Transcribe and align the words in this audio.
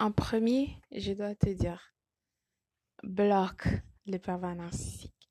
En 0.00 0.12
premier, 0.12 0.78
je 0.92 1.12
dois 1.12 1.34
te 1.34 1.50
dire, 1.50 1.92
bloque 3.02 3.68
le 4.06 4.16
pervers 4.16 4.54
narcissique 4.54 5.30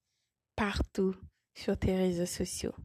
partout 0.56 1.16
sur 1.56 1.76
tes 1.76 1.96
réseaux 1.96 2.28
sociaux. 2.28 2.76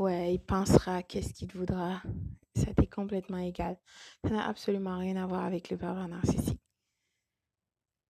Ouais, 0.00 0.34
il 0.34 0.40
pensera 0.40 1.04
qu'est-ce 1.04 1.34
qu'il 1.34 1.52
voudra. 1.52 2.02
Ça 2.56 2.74
t'est 2.74 2.88
complètement 2.88 3.38
égal. 3.38 3.78
Ça 4.24 4.30
n'a 4.30 4.48
absolument 4.48 4.98
rien 4.98 5.14
à 5.22 5.26
voir 5.26 5.44
avec 5.44 5.70
le 5.70 5.76
pervers 5.76 6.08
narcissique. 6.08 6.60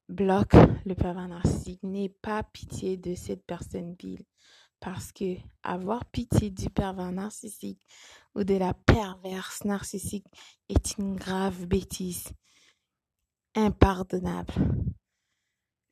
Bloque 0.08 0.56
le 0.86 0.94
pervers 0.94 1.28
narcissique. 1.28 1.82
N'aie 1.82 2.08
pas 2.22 2.42
pitié 2.42 2.96
de 2.96 3.14
cette 3.14 3.44
personne 3.44 3.94
vile. 4.00 4.24
Parce 4.80 5.12
que 5.12 5.36
avoir 5.62 6.06
pitié 6.06 6.48
du 6.48 6.70
pervers 6.70 7.12
narcissique 7.12 7.86
ou 8.34 8.44
de 8.44 8.54
la 8.54 8.72
perverse 8.72 9.62
narcissique 9.64 10.26
est 10.70 10.96
une 10.96 11.16
grave 11.16 11.66
bêtise. 11.66 12.32
Impardonnable. 13.54 14.54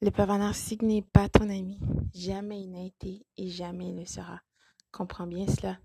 Le 0.01 0.11
pervers 0.11 0.39
narcissique 0.39 0.81
n'est 0.81 1.03
pas 1.03 1.29
ton 1.29 1.51
ami. 1.51 1.79
Jamais 2.15 2.63
il 2.63 2.71
n'a 2.71 2.85
été 2.85 3.27
et 3.37 3.49
jamais 3.49 3.89
il 3.89 3.97
ne 3.97 4.07
sera. 4.07 4.41
Comprends 4.91 5.27
bien 5.27 5.47
cela. 5.47 5.79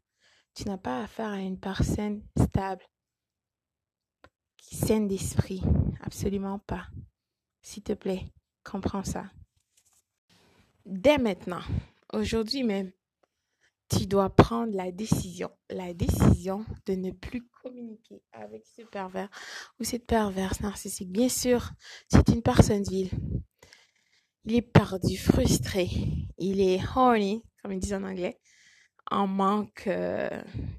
Tu 0.53 0.63
n'as 0.69 0.77
pas 0.77 1.03
affaire 1.03 1.31
à 1.31 1.41
une 1.41 1.59
personne 1.59 2.23
stable, 2.37 2.85
qui 4.55 4.77
saine 4.77 5.09
d'esprit. 5.09 5.61
Absolument 5.99 6.59
pas. 6.59 6.87
S'il 7.61 7.83
te 7.83 7.91
plaît, 7.91 8.31
comprends 8.63 9.03
ça. 9.03 9.29
Dès 10.85 11.17
maintenant, 11.17 11.63
aujourd'hui 12.13 12.63
même, 12.63 12.93
tu 13.89 14.07
dois 14.07 14.29
prendre 14.29 14.75
la 14.75 14.91
décision, 14.91 15.49
la 15.69 15.93
décision 15.93 16.65
de 16.85 16.93
ne 16.93 17.11
plus 17.11 17.47
communiquer 17.63 18.21
avec 18.31 18.65
ce 18.65 18.81
pervers 18.83 19.29
ou 19.79 19.83
cette 19.83 20.05
perverse 20.07 20.59
narcissique. 20.61 21.11
Bien 21.11 21.29
sûr, 21.29 21.71
c'est 22.09 22.29
une 22.29 22.41
personne 22.41 22.83
vile. 22.83 23.09
Il 24.45 24.55
est 24.55 24.61
perdu, 24.61 25.17
frustré. 25.17 25.89
Il 26.37 26.61
est 26.61 26.79
horny, 26.95 27.43
comme 27.61 27.73
ils 27.73 27.79
disent 27.79 27.93
en 27.93 28.03
anglais, 28.03 28.39
en 29.09 29.27
manque 29.27 29.87
euh, 29.87 30.29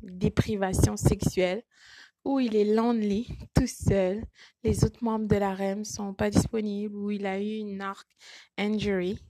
déprivation 0.02 0.96
sexuelle, 0.96 1.62
ou 2.24 2.40
il 2.40 2.56
est 2.56 2.74
lonely, 2.74 3.28
tout 3.54 3.66
seul. 3.66 4.24
Les 4.64 4.84
autres 4.84 5.02
membres 5.02 5.28
de 5.28 5.36
la 5.36 5.54
REM 5.54 5.84
sont 5.84 6.12
pas 6.12 6.30
disponibles, 6.30 6.96
ou 6.96 7.10
il 7.12 7.26
a 7.26 7.40
eu 7.40 7.56
une 7.56 7.80
arc 7.80 8.08
injury. 8.58 9.20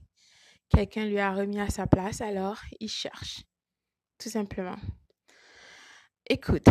Quelqu'un 0.69 1.05
lui 1.05 1.19
a 1.19 1.33
remis 1.33 1.59
à 1.59 1.69
sa 1.69 1.87
place, 1.87 2.21
alors 2.21 2.59
il 2.79 2.89
cherche 2.89 3.43
tout 4.17 4.29
simplement. 4.29 4.77
Écoute, 6.29 6.65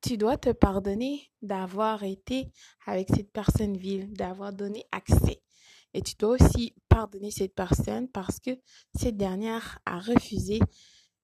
tu 0.00 0.16
dois 0.16 0.38
te 0.38 0.50
pardonner 0.50 1.30
d'avoir 1.42 2.02
été 2.04 2.50
avec 2.86 3.08
cette 3.14 3.32
personne 3.32 3.76
vile, 3.76 4.12
d'avoir 4.12 4.52
donné 4.52 4.84
accès. 4.92 5.42
Et 5.94 6.02
tu 6.02 6.14
dois 6.16 6.36
aussi 6.40 6.74
pardonner 6.88 7.30
cette 7.30 7.54
personne 7.54 8.08
parce 8.08 8.38
que 8.38 8.50
cette 8.94 9.16
dernière 9.16 9.78
a 9.84 9.98
refusé 9.98 10.60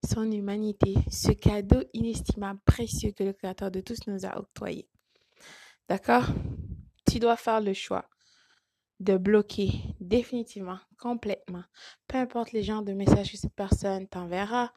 son 0.06 0.30
humanité, 0.30 0.94
ce 1.10 1.32
cadeau 1.32 1.82
inestimable, 1.92 2.60
précieux 2.64 3.12
que 3.12 3.24
le 3.24 3.32
Créateur 3.32 3.70
de 3.70 3.80
tous 3.80 4.06
nous 4.06 4.26
a 4.26 4.38
octroyé. 4.38 4.88
D'accord? 5.88 6.26
Tu 7.10 7.18
dois 7.18 7.36
faire 7.36 7.60
le 7.60 7.74
choix 7.74 8.08
de 9.00 9.16
bloquer 9.16 9.70
définitivement, 10.00 10.78
complètement, 10.98 11.64
peu 12.06 12.18
importe 12.18 12.52
les 12.52 12.62
genres 12.62 12.82
de 12.82 12.92
messages 12.92 13.32
que 13.32 13.36
cette 13.36 13.54
personne 13.54 14.06
t'enverra, 14.08 14.72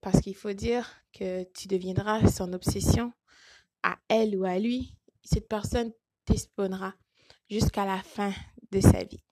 parce 0.00 0.20
qu'il 0.20 0.36
faut 0.36 0.52
dire 0.52 0.88
que 1.12 1.44
tu 1.54 1.68
deviendras 1.68 2.26
son 2.28 2.52
obsession 2.52 3.12
à 3.82 3.98
elle 4.08 4.36
ou 4.36 4.44
à 4.44 4.58
lui. 4.58 4.96
Cette 5.24 5.48
personne 5.48 5.92
t'espionnera 6.24 6.94
jusqu'à 7.50 7.84
la 7.84 8.02
fin 8.02 8.32
de 8.70 8.80
sa 8.80 9.04
vie. 9.04 9.22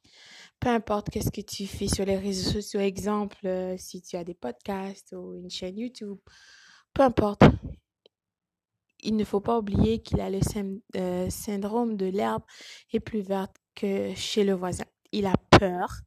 Peu 0.61 0.69
importe 0.71 1.11
qu'est-ce 1.11 1.31
que 1.31 1.43
tu 1.43 1.67
fais 1.67 1.89
sur 1.89 2.05
les 2.05 2.17
réseaux 2.17 2.51
sociaux, 2.51 2.81
exemple, 2.81 3.47
euh, 3.47 3.77
si 3.79 4.01
tu 4.01 4.17
as 4.17 4.25
des 4.25 4.35
podcasts 4.35 5.13
ou 5.13 5.35
une 5.35 5.51
chaîne 5.51 5.79
YouTube, 5.79 6.19
peu 6.95 7.03
importe. 7.03 7.43
Il 9.01 9.17
ne 9.17 9.25
faut 9.25 9.41
pas 9.41 9.59
oublier 9.59 10.03
qu'il 10.03 10.21
a 10.21 10.31
le 10.31 10.41
euh, 10.97 11.31
syndrome 11.31 11.97
de 11.97 12.07
l'herbe 12.07 12.43
est 12.93 13.01
plus 13.01 13.21
verte 13.21 13.55
que 13.75 14.15
chez 14.15 14.45
le 14.45 14.55
voisin. 14.55 14.87
Il 15.13 15.27
a 15.27 15.35
peur. 15.51 16.01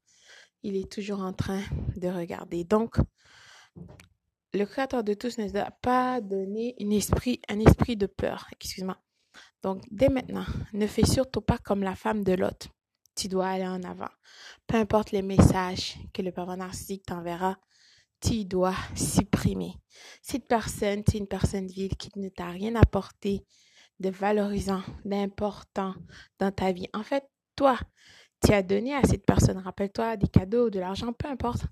Il 0.63 0.75
est 0.75 0.91
toujours 0.91 1.21
en 1.21 1.31
train 1.31 1.61
de 1.95 2.09
regarder. 2.09 2.63
Donc, 2.65 2.97
le 4.53 4.65
Créateur 4.65 5.03
de 5.03 5.13
tous 5.13 5.37
ne 5.37 5.45
nous 5.45 5.57
a 5.57 5.71
pas 5.71 6.21
donné 6.21 6.75
un 6.81 6.89
esprit, 6.89 7.41
un 7.49 7.59
esprit 7.59 7.95
de 7.95 8.07
peur. 8.07 8.47
Excuse-moi. 8.51 8.97
Donc, 9.61 9.83
dès 9.91 10.09
maintenant, 10.09 10.45
ne 10.73 10.87
fais 10.87 11.05
surtout 11.05 11.41
pas 11.41 11.57
comme 11.57 11.83
la 11.83 11.95
femme 11.95 12.23
de 12.23 12.33
Lot. 12.33 12.69
Tu 13.15 13.27
dois 13.27 13.49
aller 13.49 13.67
en 13.67 13.83
avant. 13.83 14.09
Peu 14.65 14.77
importe 14.77 15.11
les 15.11 15.21
messages 15.21 15.97
que 16.13 16.21
le 16.21 16.31
pervers 16.31 16.57
narcissique 16.57 17.05
t'enverra, 17.05 17.57
tu 18.21 18.45
dois 18.45 18.75
supprimer. 18.95 19.73
Cette 20.21 20.47
personne, 20.47 21.03
c'est 21.07 21.17
une 21.17 21.27
personne 21.27 21.67
vile 21.67 21.95
qui 21.95 22.09
ne 22.15 22.29
t'a 22.29 22.47
rien 22.47 22.75
apporté 22.75 23.45
de 23.99 24.09
valorisant, 24.09 24.81
d'important 25.05 25.93
dans 26.39 26.51
ta 26.51 26.71
vie. 26.71 26.87
En 26.93 27.03
fait, 27.03 27.29
toi, 27.55 27.77
tu 28.43 28.53
as 28.53 28.63
donné 28.63 28.95
à 28.95 29.03
cette 29.03 29.25
personne, 29.25 29.57
rappelle-toi, 29.57 30.15
des 30.15 30.27
cadeaux, 30.27 30.69
de 30.69 30.79
l'argent, 30.79 31.11
peu 31.11 31.27
importe. 31.27 31.65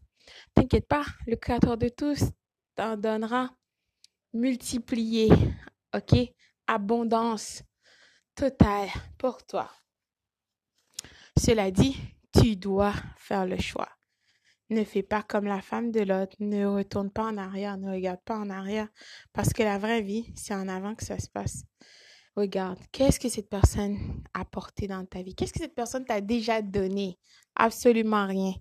T'inquiète 0.54 0.88
pas, 0.88 1.06
le 1.26 1.38
créateur 1.38 1.78
de 1.78 1.88
tous 1.88 2.32
t'en 2.78 2.96
donnera 2.96 3.50
multiplié, 4.34 5.30
ok? 5.94 6.16
Abondance 6.68 7.64
totale 8.36 8.90
pour 9.18 9.46
toi. 9.46 9.70
Cela 11.38 11.72
dit, 11.72 11.98
tu 12.40 12.56
dois 12.56 12.94
faire 13.18 13.46
le 13.46 13.58
choix. 13.58 13.90
Ne 14.70 14.84
fais 14.84 15.04
pas 15.04 15.24
comme 15.24 15.46
la 15.46 15.62
femme 15.62 15.92
de 15.92 16.02
l'autre, 16.02 16.36
ne 16.40 16.66
retourne 16.66 17.10
pas 17.10 17.24
en 17.24 17.38
arrière, 17.38 17.78
ne 17.78 17.90
regarde 17.90 18.22
pas 18.26 18.38
en 18.38 18.50
arrière, 18.50 18.90
parce 19.34 19.54
que 19.54 19.64
la 19.64 19.78
vraie 19.78 20.02
vie, 20.02 20.32
c'est 20.36 20.54
en 20.54 20.68
avant 20.68 20.94
que 20.94 21.06
ça 21.06 21.18
se 21.20 21.30
passe. 21.30 21.64
Regarde, 22.36 22.80
qu'est-ce 22.92 23.20
que 23.20 23.30
cette 23.30 23.50
personne 23.50 23.98
a 24.34 24.42
apporté 24.42 24.88
dans 24.88 25.06
ta 25.06 25.24
vie? 25.24 25.34
Qu'est-ce 25.34 25.54
que 25.54 25.60
cette 25.60 25.74
personne 25.74 26.06
t'a 26.06 26.22
déjà 26.22 26.62
donné? 26.62 27.18
Absolument 27.56 28.28
rien. 28.28 28.54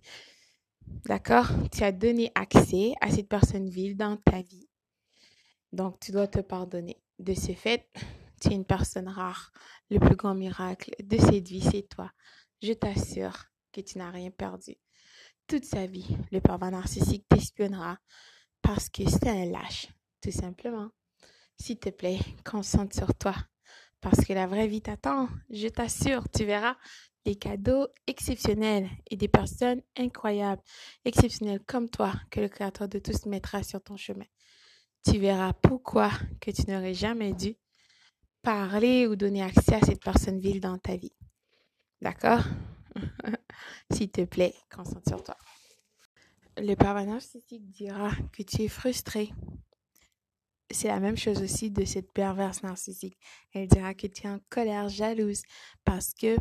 D'accord? 1.04 1.48
Tu 1.72 1.84
as 1.84 1.92
donné 1.92 2.32
accès 2.34 2.94
à 3.00 3.10
cette 3.10 3.28
personne 3.28 3.68
vile 3.68 3.96
dans 3.96 4.16
ta 4.16 4.42
vie. 4.42 4.68
Donc, 5.72 6.00
tu 6.00 6.12
dois 6.12 6.26
te 6.26 6.40
pardonner. 6.40 7.00
De 7.18 7.34
ce 7.34 7.52
fait, 7.52 7.88
tu 8.40 8.48
es 8.48 8.54
une 8.54 8.64
personne 8.64 9.08
rare. 9.08 9.52
Le 9.90 9.98
plus 9.98 10.16
grand 10.16 10.34
miracle 10.34 10.94
de 11.02 11.18
cette 11.18 11.48
vie, 11.48 11.62
c'est 11.62 11.88
toi. 11.88 12.10
Je 12.62 12.72
t'assure 12.72 13.36
que 13.72 13.80
tu 13.80 13.98
n'as 13.98 14.10
rien 14.10 14.30
perdu. 14.30 14.74
Toute 15.46 15.64
sa 15.64 15.86
vie, 15.86 16.16
le 16.32 16.40
pervers 16.40 16.72
narcissique 16.72 17.26
t'espionnera 17.28 17.98
parce 18.62 18.88
que 18.88 19.08
c'est 19.08 19.28
un 19.28 19.44
lâche, 19.44 19.88
tout 20.20 20.32
simplement. 20.32 20.90
S'il 21.56 21.78
te 21.78 21.90
plaît, 21.90 22.18
concentre 22.44 22.96
sur 22.96 23.14
toi. 23.14 23.34
Parce 24.00 24.24
que 24.24 24.32
la 24.32 24.46
vraie 24.46 24.66
vie 24.66 24.82
t'attend. 24.82 25.28
Je 25.50 25.68
t'assure, 25.68 26.28
tu 26.30 26.44
verras, 26.44 26.76
des 27.26 27.34
cadeaux 27.34 27.88
exceptionnels 28.06 28.88
et 29.10 29.16
des 29.16 29.26
personnes 29.26 29.82
incroyables, 29.96 30.62
exceptionnelles 31.04 31.60
comme 31.66 31.90
toi, 31.90 32.12
que 32.30 32.38
le 32.38 32.48
Créateur 32.48 32.88
de 32.88 33.00
tous 33.00 33.26
mettra 33.26 33.64
sur 33.64 33.82
ton 33.82 33.96
chemin. 33.96 34.26
Tu 35.04 35.18
verras 35.18 35.52
pourquoi 35.52 36.12
que 36.40 36.52
tu 36.52 36.70
n'aurais 36.70 36.94
jamais 36.94 37.32
dû 37.32 37.56
parler 38.42 39.08
ou 39.08 39.16
donner 39.16 39.42
accès 39.42 39.74
à 39.74 39.80
cette 39.80 40.04
personne 40.04 40.38
vile 40.38 40.60
dans 40.60 40.78
ta 40.78 40.96
vie. 40.96 41.16
D'accord? 42.00 42.44
S'il 43.92 44.12
te 44.12 44.24
plaît, 44.24 44.54
concentre 44.72 45.08
sur 45.08 45.24
toi. 45.24 45.36
Le 46.56 46.76
pervers 46.76 47.06
narcissique 47.06 47.68
dira 47.72 48.12
que 48.32 48.44
tu 48.44 48.62
es 48.62 48.68
frustré. 48.68 49.32
C'est 50.70 50.88
la 50.88 51.00
même 51.00 51.16
chose 51.16 51.42
aussi 51.42 51.72
de 51.72 51.84
cette 51.84 52.12
perverse 52.12 52.62
narcissique. 52.62 53.18
Elle 53.52 53.66
dira 53.66 53.94
que 53.94 54.06
tu 54.06 54.26
es 54.26 54.30
en 54.30 54.38
colère, 54.48 54.88
jalouse, 54.88 55.42
parce 55.84 56.14
que 56.14 56.36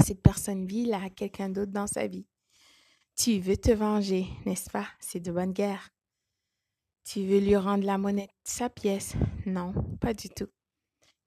cette 0.00 0.22
personne 0.22 0.66
vit 0.66 0.86
là 0.86 1.10
quelqu'un 1.10 1.48
d'autre 1.48 1.72
dans 1.72 1.86
sa 1.86 2.06
vie. 2.06 2.26
Tu 3.16 3.38
veux 3.38 3.56
te 3.56 3.70
venger, 3.70 4.26
n'est-ce 4.46 4.70
pas? 4.70 4.86
C'est 5.00 5.20
de 5.20 5.30
bonne 5.30 5.52
guerre. 5.52 5.90
Tu 7.04 7.26
veux 7.26 7.40
lui 7.40 7.56
rendre 7.56 7.84
la 7.84 7.98
monnaie 7.98 8.28
de 8.28 8.32
sa 8.44 8.70
pièce? 8.70 9.14
Non, 9.44 9.74
pas 10.00 10.14
du 10.14 10.28
tout. 10.28 10.48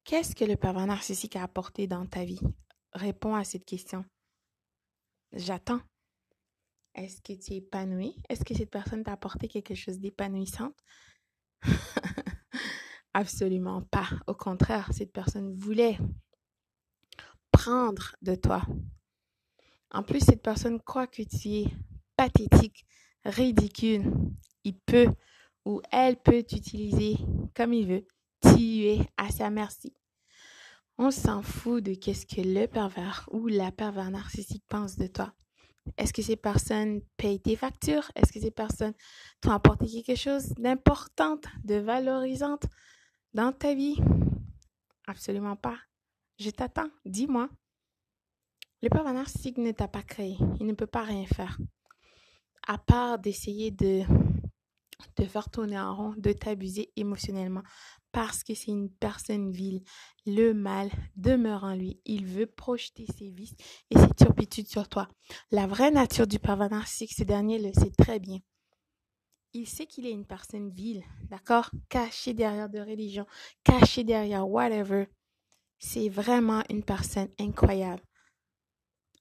Qu'est-ce 0.03 0.35
que 0.35 0.45
le 0.45 0.55
pervers 0.55 0.87
narcissique 0.87 1.35
a 1.35 1.43
apporté 1.43 1.87
dans 1.87 2.05
ta 2.05 2.23
vie? 2.25 2.39
Réponds 2.93 3.35
à 3.35 3.43
cette 3.43 3.65
question. 3.65 4.05
J'attends. 5.33 5.81
Est-ce 6.95 7.21
que 7.21 7.33
tu 7.33 7.53
es 7.53 7.57
épanoui? 7.57 8.15
Est-ce 8.29 8.45
que 8.45 8.53
cette 8.53 8.69
personne 8.71 9.03
t'a 9.03 9.11
apporté 9.11 9.47
quelque 9.47 9.75
chose 9.75 9.99
d'épanouissant? 9.99 10.71
Absolument 13.13 13.81
pas. 13.81 14.09
Au 14.27 14.33
contraire, 14.33 14.89
cette 14.93 15.11
personne 15.11 15.53
voulait 15.55 15.97
prendre 17.55 18.15
de 18.21 18.35
toi. 18.35 18.61
En 19.89 20.03
plus, 20.03 20.19
cette 20.19 20.43
personne 20.43 20.81
croit 20.81 21.07
que 21.07 21.23
tu 21.23 21.47
es 21.49 21.65
pathétique, 22.17 22.85
ridicule. 23.23 24.11
Il 24.65 24.77
peut 24.79 25.07
ou 25.63 25.81
elle 25.91 26.17
peut 26.17 26.43
t'utiliser 26.43 27.17
comme 27.55 27.73
il 27.73 27.87
veut. 27.87 28.07
Tu 28.41 28.85
es 28.87 28.99
à 29.15 29.29
sa 29.29 29.49
merci. 29.49 29.93
On 30.97 31.11
s'en 31.11 31.41
fout 31.41 31.81
de 31.81 31.93
qu'est-ce 31.93 32.25
que 32.25 32.41
le 32.41 32.67
pervers 32.67 33.27
ou 33.31 33.47
la 33.47 33.71
pervers 33.71 34.11
narcissique 34.11 34.65
pense 34.67 34.97
de 34.97 35.07
toi. 35.07 35.33
Est-ce 35.97 36.13
que 36.13 36.21
ces 36.21 36.35
personnes 36.35 37.01
payent 37.15 37.41
tes 37.41 37.55
factures? 37.55 38.11
Est-ce 38.15 38.33
que 38.33 38.39
ces 38.39 38.51
personnes 38.51 38.93
t'ont 39.39 39.51
apporté 39.51 39.87
quelque 39.87 40.19
chose 40.19 40.49
d'important, 40.57 41.39
de 41.63 41.75
valorisant 41.75 42.59
dans 43.33 43.53
ta 43.53 43.73
vie? 43.75 43.97
Absolument 45.07 45.55
pas. 45.55 45.77
Je 46.37 46.49
t'attends. 46.49 46.89
Dis-moi. 47.05 47.49
Le 48.81 48.89
pervers 48.89 49.13
narcissique 49.13 49.57
ne 49.57 49.71
t'a 49.71 49.87
pas 49.87 50.03
créé. 50.03 50.37
Il 50.59 50.65
ne 50.65 50.73
peut 50.73 50.87
pas 50.87 51.03
rien 51.03 51.25
faire. 51.25 51.57
À 52.67 52.77
part 52.77 53.19
d'essayer 53.19 53.71
de 53.71 54.03
de 55.17 55.25
faire 55.25 55.49
tourner 55.49 55.79
en 55.79 55.95
rond, 55.95 56.13
de 56.17 56.31
t'abuser 56.31 56.91
émotionnellement 56.95 57.63
parce 58.11 58.43
que 58.43 58.53
c'est 58.53 58.71
une 58.71 58.89
personne 58.89 59.51
vile. 59.51 59.83
Le 60.25 60.53
mal 60.53 60.89
demeure 61.17 61.65
en 61.65 61.75
lui. 61.75 61.99
Il 62.05 62.25
veut 62.25 62.45
projeter 62.45 63.05
ses 63.17 63.29
vices 63.29 63.55
et 63.91 63.97
ses 63.97 64.13
turpitudes 64.17 64.69
sur 64.69 64.87
toi. 64.87 65.09
La 65.51 65.67
vraie 65.67 65.91
nature 65.91 66.27
du 66.27 66.39
pervers 66.39 66.69
narcissique, 66.69 67.13
ce 67.13 67.23
dernier 67.23 67.59
le 67.59 67.73
sait 67.73 67.91
très 67.91 68.19
bien. 68.19 68.39
Il 69.51 69.67
sait 69.67 69.85
qu'il 69.85 70.05
est 70.05 70.11
une 70.11 70.25
personne 70.25 70.69
vile, 70.69 71.03
d'accord? 71.29 71.69
Caché 71.89 72.33
derrière 72.33 72.69
de 72.69 72.79
religion, 72.79 73.25
caché 73.63 74.03
derrière 74.03 74.47
whatever. 74.47 75.07
C'est 75.79 76.09
vraiment 76.09 76.63
une 76.69 76.83
personne 76.83 77.29
incroyable 77.39 78.01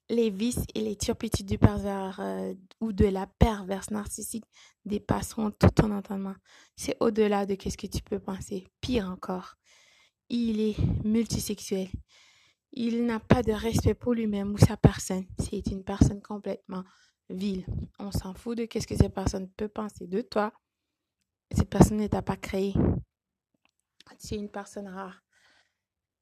les 0.09 0.31
vices 0.31 0.65
et 0.75 0.81
les 0.81 0.97
turpitudes 0.97 1.47
du 1.47 1.59
pervers 1.59 2.21
euh, 2.21 2.55
ou 2.81 2.93
de 2.93 3.07
la 3.07 3.27
perverse 3.27 3.91
narcissique 3.91 4.45
dépasseront 4.85 5.51
tout 5.51 5.71
ton 5.71 5.91
entendement. 5.91 6.35
C'est 6.77 6.97
au-delà 7.01 7.47
de 7.47 7.57
ce 7.59 7.77
que 7.77 7.87
tu 7.87 8.03
peux 8.03 8.19
penser. 8.19 8.67
Pire 8.81 9.09
encore, 9.09 9.55
il 10.29 10.61
est 10.61 10.77
multisexuel. 11.05 11.89
Il 12.73 13.07
n'a 13.07 13.21
pas 13.21 13.43
de 13.43 13.53
respect 13.53 13.95
pour 13.95 14.15
lui-même 14.15 14.53
ou 14.53 14.59
sa 14.59 14.77
personne. 14.77 15.27
C'est 15.39 15.67
une 15.69 15.85
personne 15.85 16.21
complètement 16.21 16.85
vile. 17.31 17.65
On 17.99 18.11
s'en 18.11 18.35
fout 18.35 18.59
de 18.59 18.67
ce 18.71 18.87
que 18.87 18.97
cette 18.97 19.15
personne 19.15 19.49
peut 19.49 19.69
penser 19.69 20.07
de 20.07 20.21
toi. 20.21 20.53
Cette 21.53 21.71
personne 21.71 21.99
ne 21.99 22.09
t'a 22.09 22.23
pas 22.23 22.37
créé. 22.37 22.75
C'est 24.19 24.37
une 24.37 24.51
personne 24.51 24.89
rare. 24.89 25.24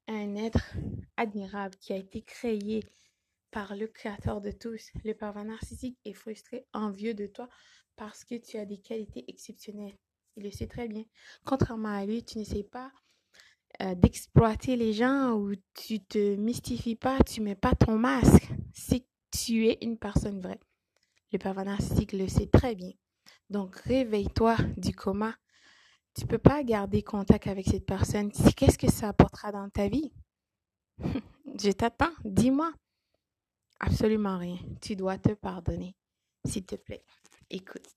Un 0.07 0.35
être 0.35 0.73
admirable 1.17 1.75
qui 1.79 1.93
a 1.93 1.97
été 1.97 2.21
créé 2.21 2.83
par 3.51 3.75
le 3.75 3.87
créateur 3.87 4.41
de 4.41 4.51
tous. 4.51 4.91
Le 5.03 5.13
pervers 5.13 5.45
narcissique 5.45 5.97
est 6.05 6.13
frustré, 6.13 6.65
envieux 6.73 7.13
de 7.13 7.27
toi 7.27 7.47
parce 7.95 8.23
que 8.23 8.35
tu 8.35 8.57
as 8.57 8.65
des 8.65 8.79
qualités 8.79 9.23
exceptionnelles. 9.27 9.97
Il 10.35 10.43
le 10.43 10.51
sait 10.51 10.67
très 10.67 10.87
bien. 10.87 11.03
Contrairement 11.45 11.89
à 11.89 12.05
lui, 12.05 12.23
tu 12.23 12.39
n'essayes 12.39 12.63
pas 12.63 12.91
euh, 13.81 13.95
d'exploiter 13.95 14.75
les 14.75 14.93
gens 14.93 15.33
ou 15.33 15.53
tu 15.73 15.99
te 15.99 16.35
mystifies 16.35 16.95
pas, 16.95 17.19
tu 17.23 17.41
mets 17.41 17.55
pas 17.55 17.73
ton 17.75 17.97
masque. 17.97 18.49
C'est 18.73 19.05
tu 19.31 19.67
es 19.67 19.79
une 19.81 19.97
personne 19.97 20.41
vraie. 20.41 20.59
Le 21.31 21.39
pervers 21.39 21.65
narcissique 21.65 22.13
le 22.13 22.27
sait 22.27 22.47
très 22.47 22.75
bien. 22.75 22.91
Donc 23.49 23.75
réveille-toi 23.77 24.57
du 24.77 24.93
coma. 24.93 25.35
Tu 26.15 26.27
peux 26.27 26.37
pas 26.37 26.63
garder 26.63 27.01
contact 27.01 27.47
avec 27.47 27.65
cette 27.65 27.85
personne. 27.85 28.31
Qu'est-ce 28.55 28.77
que 28.77 28.91
ça 28.91 29.09
apportera 29.09 29.51
dans 29.51 29.69
ta 29.69 29.87
vie? 29.87 30.13
Je 31.59 31.71
t'attends. 31.71 32.13
Dis-moi. 32.23 32.71
Absolument 33.79 34.37
rien. 34.37 34.57
Tu 34.81 34.95
dois 34.95 35.17
te 35.17 35.33
pardonner. 35.33 35.95
S'il 36.45 36.65
te 36.65 36.75
plaît. 36.75 37.03
Écoute. 37.49 37.87